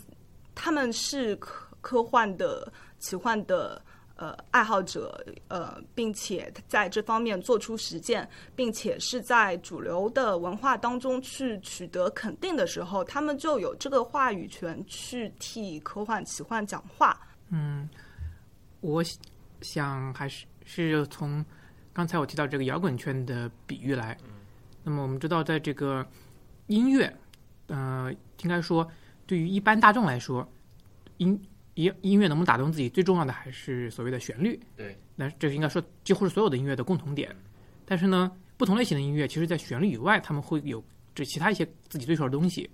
[0.56, 3.82] 他们是科科幻的、奇幻的
[4.16, 17.20] 呃爱好者，呃，并且在这方面做出实践，并且是在主流的文化当中去取得肯定的时候，他们就有这个话语权去替科幻、奇幻讲话。
[17.50, 17.90] 嗯
[18.80, 19.04] 我
[19.62, 21.44] 想还是是从
[21.92, 24.18] 刚才我提到这个摇滚圈的比喻来。
[24.84, 26.06] 那么我们知道，在这个
[26.68, 27.12] 音乐，
[27.68, 28.90] 呃，应该说
[29.26, 30.48] 对于一般大众来说，
[31.18, 31.42] 音
[31.76, 34.60] 音音乐能不能打动自己，最重要的还是所谓的旋律。
[34.76, 37.36] 对，那这应该说几乎是所有的音乐的共同点。
[37.86, 40.84] 但是呢，不同类型的音乐，其实在旋律以外，他们会有
[41.16, 42.70] 这其他一些自己追求的东西。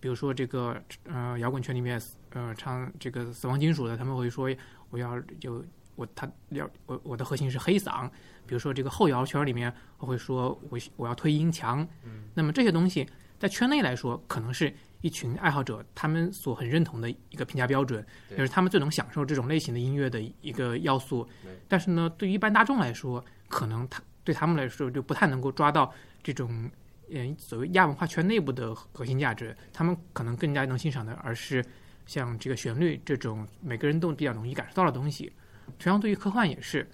[0.00, 4.50] 比如说这个呃摇滚圈里面呃唱这个死亡金属的，他们会说
[4.90, 5.64] 我要有
[5.94, 8.08] 我他要我我的核心是黑嗓。
[8.46, 11.86] 比如说这个后摇圈里面，我会说我我要推音墙。
[12.04, 21.52] 嗯，那么这些东西在圈内来说，可能是一群爱好者他们所很认同的一个评价标准，对就是他们最能享受这种类型的音乐的一个要素对。
[21.68, 26.70] 但是呢，对于一般大众来说，可能他对他们来说就不太能够抓到这种。
[27.14, 31.62] 嗯，所谓亚文化圈内部的核心价值，他们可能更加能欣赏的，而是
[32.06, 35.30] 像这个旋律这种每个人都比较容易感受到的东西。
[35.78, 36.88] 同样，对于科幻也是，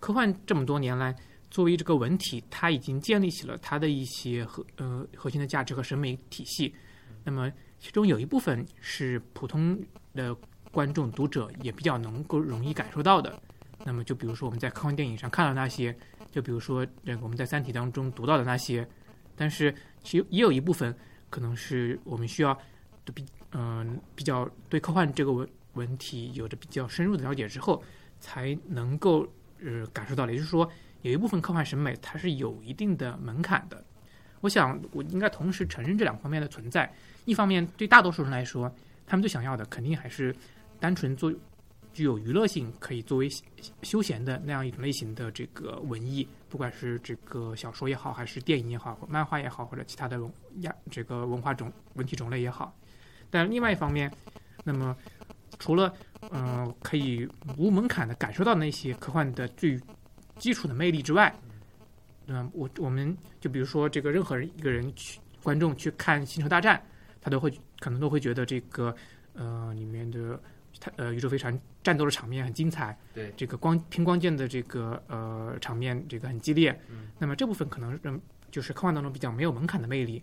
[0.00, 1.14] 科幻这么多年来，
[1.50, 6.74] 作为这个文体，它已经建立起了它的一些核呃核心的价值和审美体系。
[7.24, 9.78] 那么，其中有一部分是普通
[10.14, 10.34] 的
[10.70, 13.40] 观众读者也比较能够容易感受到的。
[13.84, 15.96] 那么，就比如说我们在科幻电影上看到那些，
[16.30, 18.86] 就比如说这个我们在《三体》当中读到的那些。
[19.36, 20.94] 但是，其实也有一部分
[21.28, 22.56] 可能是我们需要
[23.14, 23.24] 比
[23.56, 27.80] 嗯、比较对科幻这个文文体有着比较深入的了解之后，
[28.24, 29.28] 才能够
[29.62, 30.26] 呃感受到。
[30.30, 30.66] 也就是说，
[31.02, 33.84] 有一部分科幻审美它是有一定的门槛的。
[34.40, 36.90] 我想，我应该同时承认这两方面的存在。
[37.26, 38.74] 一方面，对大多数人来说，
[39.06, 40.34] 他们最想要的肯定还是
[40.80, 41.30] 单纯做
[41.92, 43.28] 具有娱乐性，可以作为
[43.82, 52.74] 休闲的那样一种类型的这个文艺，不管是这个小说也好，还是电影也好，或漫画也好，或者其他的文亚这个文化种文体种类也好。
[53.30, 54.10] 但另外一方面，
[54.64, 54.96] 那么
[55.58, 55.94] 除了
[56.32, 59.80] 嗯、呃可以无门槛的感受到那些科幻的最
[60.38, 61.34] 基础的魅力之外，
[62.26, 66.76] 嗯、我我们就比如说这个任何人一个人去观众去看《星球大战》，
[67.20, 68.94] 他都会可能都会觉得这个
[69.34, 70.40] 呃里面的
[70.80, 73.32] 它呃宇宙飞船战斗的场面很精彩，对。
[73.36, 77.08] 这个光拼光剑的这个呃场面这个很激烈，嗯。
[77.18, 80.22] 那么这部分可能嗯就是科幻当中比较没有门槛的魅力，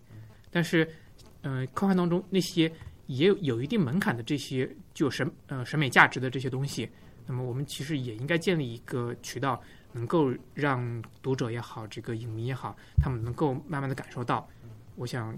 [0.50, 0.84] 但是
[1.44, 2.72] 嗯、呃科幻当中那些
[3.08, 6.90] 也有有一定门槛的这些具有审呃审美价值的这些东西，
[7.26, 9.62] 那么我们其实也应该建立一个渠道，
[9.92, 14.48] 能够让读者也好，这个影迷也好，他们能够慢慢的感受到。
[14.96, 15.38] 我想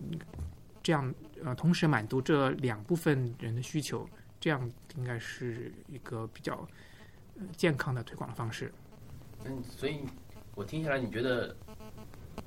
[0.82, 4.08] 这样呃，同时满足这两部分人的需求，
[4.40, 6.68] 这样应该是一个比较
[7.56, 8.74] 健康的推广的方式。
[9.46, 10.02] 嗯，所以
[10.56, 11.56] 我听下来，你觉得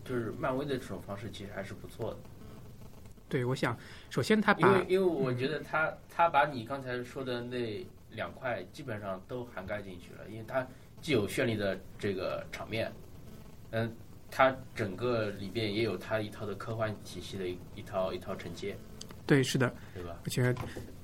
[0.05, 2.19] 就是漫威的这种方式其实还是不错的，
[3.29, 3.77] 对，我想
[4.11, 10.67] 首先他把因为因为我觉得他他把你刚才说的那两块基本上都涵盖进去了，因为它
[11.03, 12.91] 既有绚丽的这个场面，
[13.71, 13.95] 嗯，
[14.31, 18.77] 它整个里边也有它一套的科幻体系的一一套一套承接，
[19.27, 20.17] 对是的，对吧？
[20.25, 20.55] 而且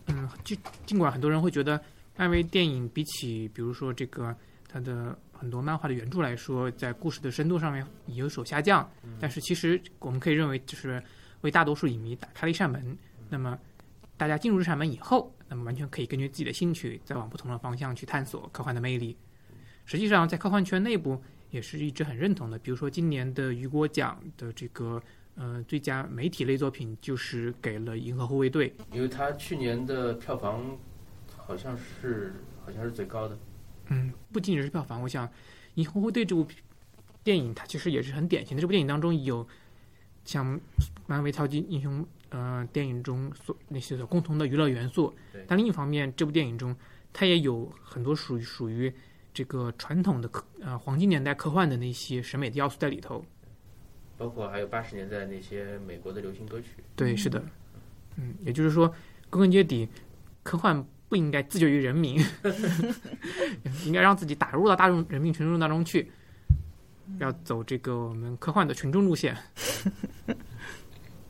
[0.07, 1.79] 嗯，尽尽管很多人会觉得
[2.17, 4.35] 漫威电影比起比如说这个
[4.69, 8.89] 它的很多漫画的原著来说，在故事的深度上面有所下降，
[9.21, 11.03] 但是其实我们可以认为，就是
[11.43, 12.97] 为大多数影迷打开了一扇门。
[13.29, 13.59] 那么
[14.17, 19.17] 大家进入这扇门以后，那么完全可以根据自己的兴趣，再往不同的方向去探索科幻的魅力。
[19.85, 22.59] 实际上，在科幻圈内部也是一直很认同的。
[22.59, 25.03] 比如说，今年的雨果奖的这个
[25.35, 28.71] 呃最佳媒体类作品，就是给了《银河护卫队》。
[28.93, 30.79] 因为它去年的票房
[31.37, 33.37] 好像是好像是最高的，
[33.89, 35.27] 嗯，不仅仅是票房，我想
[35.75, 36.47] 《银河护卫队》这部
[37.25, 38.61] 电影，它其实也是很典型的。
[38.61, 39.47] 这部电影当中有
[40.25, 40.61] 像
[41.13, 46.75] 漫威超级英雄呃电影中所那些所共同的娱乐元素对，但另一方面，这部电影中
[47.13, 48.91] 它也有很多属于属于
[49.35, 53.23] 这个传统的科呃黄金年代科幻的那些审美的要素在里头。
[54.17, 56.69] 包括还有八十年代那些美国的流行歌曲。
[56.97, 57.45] 对，是的，
[58.17, 58.89] 嗯，也就是说，
[59.29, 59.87] 归根结底，
[60.43, 62.19] 科幻不应该自救于人民，
[63.85, 66.11] 应该让自己打入到大众人民群众当中去，
[67.19, 69.37] 要走这个我们科幻的群众路线。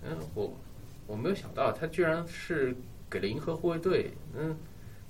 [0.04, 0.52] 嗯，我
[1.06, 2.74] 我没有想到他居然是
[3.10, 4.04] 给了《银河护卫队》。
[4.36, 4.56] 嗯，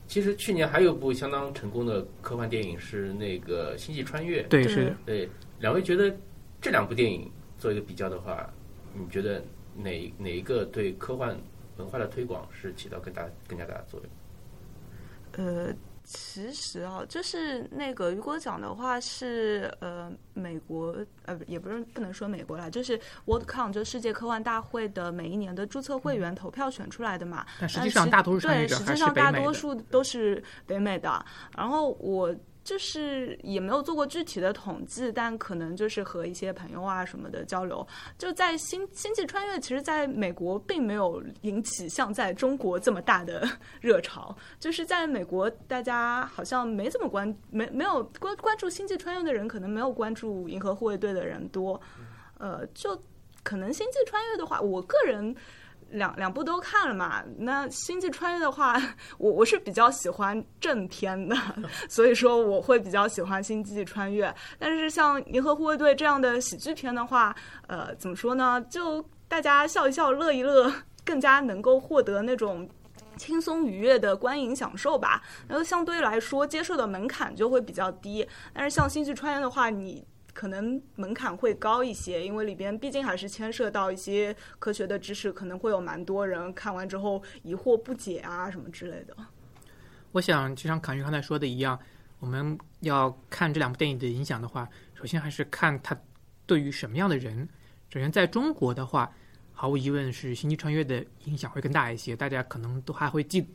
[0.07, 4.43] 其实去年还有部相当成功的科幻电影是那个《星际穿越》。
[4.49, 4.95] 对，是。
[5.07, 5.29] 对，
[5.61, 6.15] 两位觉得
[6.61, 8.53] 这两部电影做一个比较的话，
[8.95, 9.43] 你觉得
[9.75, 11.37] 哪哪一个对科幻
[11.79, 14.11] 文化的推广是起到更大更加大的作用？
[15.47, 27.47] 呃，其实啊，就是那个雨果奖的话是呃美国呃也不是不能说美国啦，就是 WorldCon 就世界科幻大会的每一年的注册会员投票选出来的嘛。
[27.61, 29.53] 但实际上大多数对，实际上大多。
[29.53, 31.25] 数都是北美的。
[31.55, 43.48] 然后我就是也没有做过具体的统计，但可能就是和一些朋友啊什么的交流，就在星星际穿越，其实在美国并没有引起像在中国这么大的
[43.81, 44.37] 热潮。
[44.61, 51.81] 就是在美国，大家好像没怎么关，没没有关关注星际穿越的人，可能没有关注银河护卫队的人多。
[52.38, 53.01] 呃，就
[53.42, 55.35] 可能星际穿越的话，我个人。
[55.93, 57.23] 两两部都看了嘛？
[57.39, 58.81] 那《星际穿越》的话，
[59.19, 61.37] 我我是比较喜欢正片的，
[61.89, 64.29] 所以说我会比较喜欢《星际穿越》。
[64.59, 67.35] 但是像《银河护卫队》这样的喜剧片的话，
[67.67, 68.61] 呃，怎么说呢？
[68.69, 70.73] 就大家笑一笑、乐一乐，
[71.05, 72.69] 更加能够获得那种
[73.17, 75.23] 轻松愉悦的观影享受吧。
[75.47, 78.27] 然后相对来说，接受的门槛就会比较低。
[78.53, 80.05] 但是像《星际穿越》的话，你。
[80.35, 89.14] 可能门槛会高一些，因为里边毕竟还是牵涉到一些科学的知识，可能会有蛮多人看完之后疑惑不解啊什么之类的。
[90.11, 91.79] 我想，就像侃玉刚才说的一样，
[92.18, 95.95] 我们要看这两部电影的影响的话，首先还是看它
[96.47, 97.49] 对于什么样的人。
[97.90, 99.12] 首先，在中国的话，
[99.53, 102.16] 毫无疑问是《星际穿越》的影响会更大一些。
[102.16, 103.47] 大家可能都还会记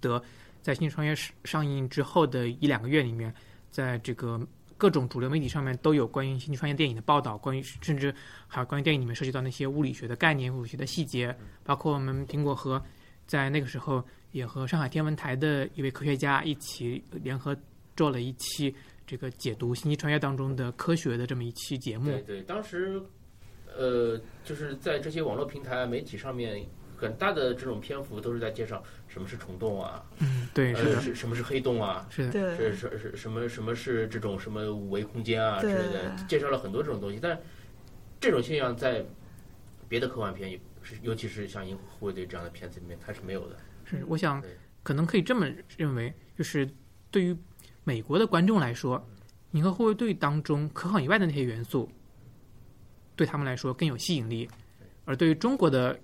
[0.00, 0.22] 得，
[0.62, 1.14] 在《星际穿越》
[1.44, 3.34] 上映之后的一两个月里面，
[3.70, 4.40] 在这个。
[4.82, 8.12] 各种主流媒体上面都有关于《星际穿越》电影的报道，关于甚至
[8.48, 12.82] 还有关于电影里面涉及到那些物理学的概念、物理学的细节，包括我们苹果和
[13.24, 17.56] 在那个时候也和上海天文台的一位科学家一起联合
[17.94, 18.74] 做了一期
[19.06, 22.10] 这个解读《星际穿越》当中的科学的这么一期节目。
[22.10, 23.00] 对对，当时
[23.78, 26.66] 呃就是在这些网络平台媒体上面。
[27.02, 37.18] 很大的这种篇幅都是在介绍什么是虫洞啊，嗯，对，是是什么是黑洞啊，是的，是是是什么什么是这种什么五维空间啊之类的，介绍了很多这种东西。
[37.20, 37.36] 但
[38.20, 39.04] 这种现象在
[39.88, 40.56] 别的科幻片，
[41.02, 43.56] 尤其是像《银河护卫队》这样的片子里面，它是没有的。
[43.84, 44.40] 是，我想
[44.84, 46.70] 可能可以这么认为，就是
[47.10, 47.36] 对于
[47.82, 48.96] 美国的观众来说，
[49.50, 51.90] 《银河护卫队》当中科幻以外的那些元素，
[53.16, 54.48] 对他们来说更有吸引力，
[55.04, 55.98] 而对于中国的。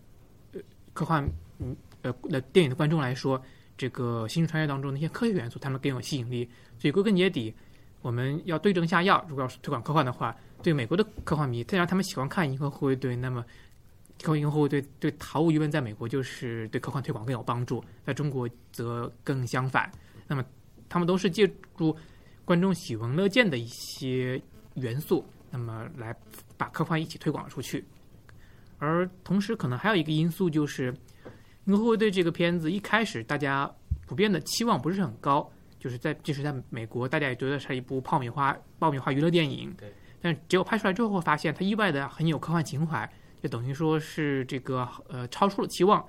[0.99, 1.25] 科幻，
[1.61, 3.41] 嗯，呃，的电影的观众来说，
[3.77, 6.49] 这个《星际穿越》当中那些科学元素，他们更有吸引力。
[6.77, 7.55] 所以归根结底，
[8.03, 9.25] 我们要对症下药。
[9.29, 13.45] 如果要是推广科幻的话，对美国的科幻迷，再加上他们喜欢看《银河护卫队》，那么
[14.37, 19.89] 《银河护卫队》对毫无疑问在美国就是对科幻推广更有帮助，在中国则更相反。
[20.27, 20.45] 那么
[20.89, 21.97] 他们都是借助
[22.45, 24.43] 观众喜闻乐见的一些
[24.75, 26.13] 元素，那么来
[26.57, 27.85] 把科幻一起推广出去。
[28.79, 30.93] 而同时，可能还有一个因素就是，
[31.65, 33.69] 《银河护卫队》这个片子一开始大家
[34.07, 39.75] 普遍的期望不是很高，就是在即使在美国，大家也觉得是一部爆米花爆米花娱乐电影。
[39.77, 39.93] 对。
[40.21, 43.11] 但结果拍出来之后，会发现它意外的很有科幻情怀，
[43.43, 46.05] 就等于说是这个呃超出了期望。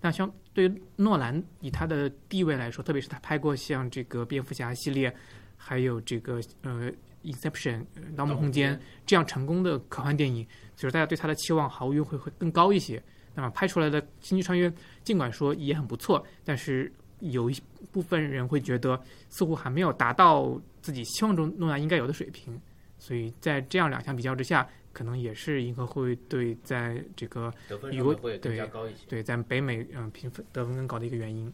[0.00, 5.14] 那相对于诺兰以他的地位来说，特别是他拍过像这个蝙蝠侠系列，
[5.56, 6.90] 还有这个呃。
[7.24, 7.84] Inception，
[8.16, 13.02] 盗梦空间这样成功的科幻电影，就是大家对它的期望毫无疑问会会更高一些。
[13.34, 14.68] 那么拍出来的《星际穿越》，
[15.04, 17.56] 尽管说也很不错，但是有一
[17.92, 22.60] 部分人会觉得似乎还没有达到自己期望中诺亚应该有的水平。
[22.98, 29.06] 所以在这样两项比较之下，可能也是银河护卫队在这个得分上会更加高一些。
[29.08, 31.50] 对，在北美嗯评分得分更高的一个原因。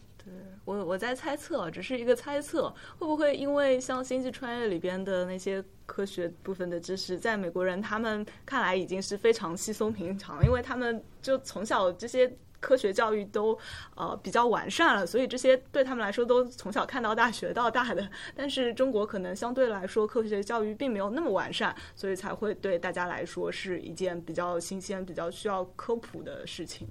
[0.65, 13.57] 我，我在猜测，只是一个猜测，会不会因为像《星际穿越》里边的那些科学部分的知识，在美国人他们看来已经是非常稀松平常，因为他们就从小这些科学教育都
[13.95, 18.05] 呃比较完善了，所以这些对他们来说都从小看到大学到大的。
[18.35, 26.85] 但是中国可能相对来说科学教育并没有那么完善，所以才会对大家来说是一件比较新鲜、比较需要科普的事情。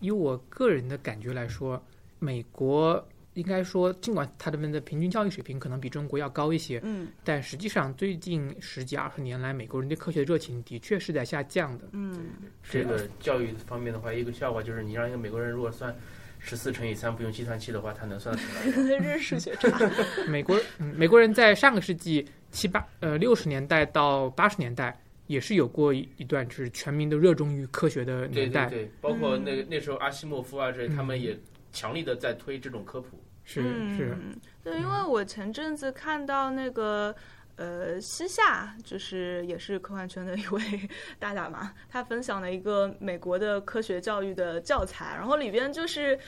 [0.00, 1.82] 以我个人的感觉来说。
[2.22, 3.04] 美国
[3.34, 11.88] 应该说，尽管他们的平均教育水平可能比中国要高一些，嗯，但实际上最近十几二十年来，美国人对科学的热情的确是在下降的。
[11.92, 12.30] 嗯，
[12.62, 15.92] 这个教育方面的话，一个笑话就是，你让一个美国人如果算
[16.38, 18.70] 十四乘以三不用计算器的话，他能算出来。
[18.70, 19.90] 这是数学差。
[20.28, 24.96] 美国，嗯，美国人在上个世纪七八呃六十年代到八十年代，
[25.26, 28.66] 也是有过一一段就是全民都热衷于科学的年代。
[28.68, 31.34] 对对对，包括那那时候阿西莫夫啊，这他们也。
[31.72, 33.62] 强力的在推这种科普，是
[33.96, 34.16] 是，
[34.62, 37.14] 对，因为我前阵子看到那个
[37.56, 40.60] 呃西夏，就是也是科幻圈的一位
[41.18, 46.18] 大大嘛，他分享了一个美国的科学教育的教材，然后里边就是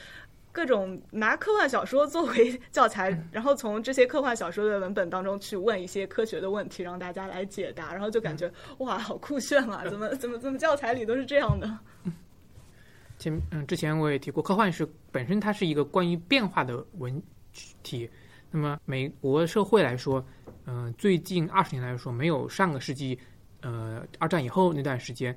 [0.50, 9.84] 各种拿科幻小说作为 教材，然后从这些科幻小说的文本当中去问一些科学的问题，让大家来解答，然后就感觉哇，好酷炫啊！
[9.88, 11.78] 怎么怎么怎么教材里都是这样的？
[13.18, 17.22] 前嗯，之前我也提过，科幻是本身它是一个关于变化的文
[17.82, 18.08] 体。
[18.50, 20.24] 那么美国社会来说，
[20.66, 23.18] 嗯、最近二十年来说，没有上个世纪，
[23.62, 25.36] 呃，二战以后那段时间，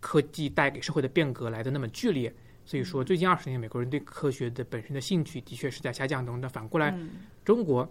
[0.00, 2.34] 科技带给社会的变革来的那么剧烈。
[2.66, 6.40] 所以说，最近二十年，美国人对科学的本身的兴趣的确是在下降中。
[6.40, 7.10] 但反过来，嗯
[7.44, 7.90] 中国，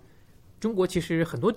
[0.59, 1.53] 中国其实很多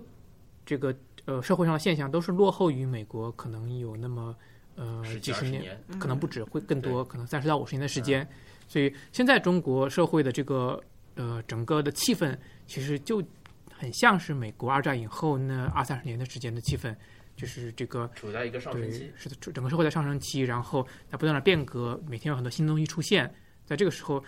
[0.65, 4.35] 这个呃社会上的现象都是落后于美国，可能有那么
[4.77, 8.27] 呃几十年，可能不止，会更多，可能三十到五十年的时间。
[8.69, 10.83] 所以现在中国社会的这个
[11.15, 13.23] 呃整个的气氛，其实就
[13.71, 16.95] 很像是美国二战以后那二三十年的时间的气氛，
[17.37, 23.33] 就是这个处在一个上升期，，是的，整个社会在上升期，然后在不断的变革，每天有很多新东西出现，
[23.67, 24.23] 在这个时候，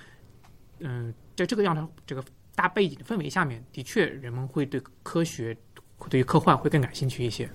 [0.80, 2.22] 嗯，在这个样的这个
[2.55, 5.57] 大背景氛围下面，的确人们会对科学、
[6.11, 7.49] 对于科幻会更感兴趣一些。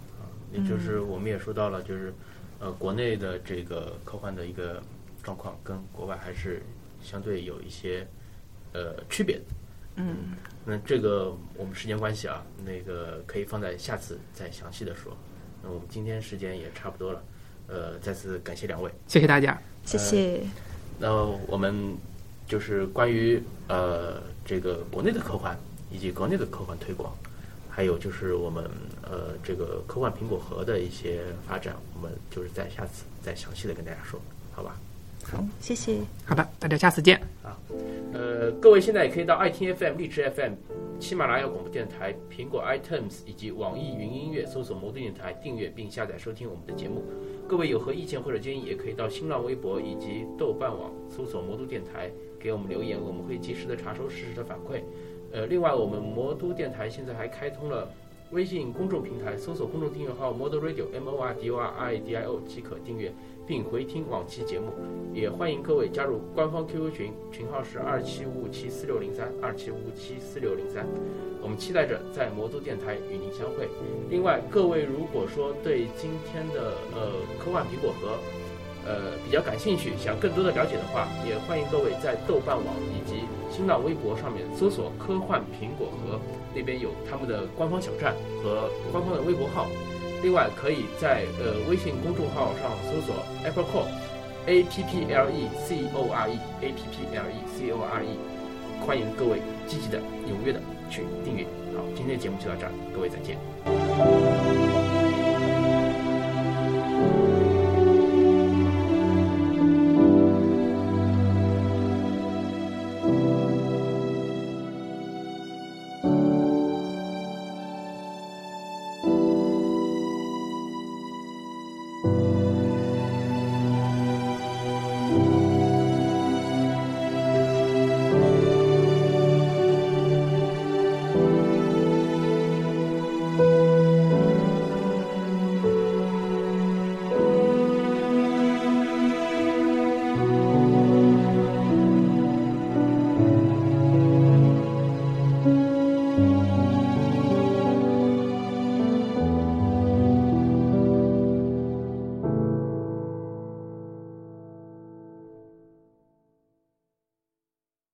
[0.51, 2.11] 也就是我们也说到了，就是
[2.59, 4.81] 呃，国内的这个科幻的一个
[5.23, 6.61] 状况跟国外还是
[7.01, 8.05] 相对有一些
[8.73, 9.43] 呃区别的。
[9.95, 10.35] 嗯，
[10.65, 15.15] 那这个我们时间关系啊，那个可以放在下次再详细的说。
[15.61, 17.23] 那我们今天时间也差不多了，
[17.67, 18.89] 呃，再次感谢两位。
[19.07, 19.61] 谢谢大家。
[19.83, 20.41] 谢谢。
[20.97, 21.95] 那我们
[22.47, 25.57] 就是关于呃这个国内的科幻
[25.91, 27.13] 以及国内的科幻推广，
[27.69, 28.63] 还有就是我们
[29.03, 34.19] 呃这个科幻苹果核的一些发展，我们就是在下次再详细的跟大家说，
[34.51, 34.75] 好吧？
[35.23, 35.99] 好，谢谢。
[36.25, 37.21] 好的，大家下次见。
[37.43, 37.55] 啊
[38.11, 40.53] 呃，各位现在也可以到爱听 FM、荔枝 FM、
[40.99, 47.03] 喜马拉雅广播电台、苹果 iTunes 以及网易云音乐搜索“魔都电台”订阅并下载收听我们的节目。
[47.47, 52.09] 各位有何意见或者建议，也可以到新浪微博以及豆瓣网搜索“魔都电台”
[52.39, 54.81] 给我们留言，我们会及时的查收实时的反馈。
[55.31, 57.87] 呃，另外我们魔都电台现在还开通了
[58.31, 63.11] 微信公众平台，搜索公众订阅号 “Model Radio” M O R D O R I D I O 即可订阅
[63.47, 64.67] 并回听往期节目。
[65.13, 70.85] 也欢迎各位加入官方 QQ 群，群号是二七五五七四六零三二七五五七四六零三。
[71.41, 73.67] 我们期待着在魔都电台与您相会。
[74.09, 78.17] 另外，各位如果说对今天的呃科幻苹果核
[78.85, 86.19] 呃比较感兴趣，想更多的了解的话，也欢迎各位在豆瓣网以及新浪微博上面搜索“科幻苹果核”，
[86.55, 88.13] 那边有他们的官方小站
[88.43, 89.67] 和官方的微博号。
[90.21, 93.87] 另外，可以在呃微信公众号上搜索 Apple Core。
[94.47, 97.81] A P P L E C O R E A P P L E C O
[97.83, 98.17] R E，
[98.83, 100.59] 欢迎各位积极的、踊跃的
[100.89, 101.43] 去订阅。
[101.75, 104.48] 好，今天的节目就到这儿，各位再见。